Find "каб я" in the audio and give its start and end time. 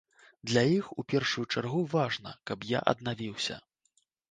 2.53-2.83